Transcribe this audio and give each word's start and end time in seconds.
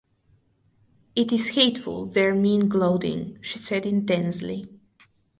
“It 1.15 1.31
is 1.31 1.49
hateful, 1.49 2.07
their 2.07 2.33
mean 2.33 2.69
gloating,” 2.69 3.37
she 3.39 3.59
said 3.59 3.85
intensely. 3.85 4.67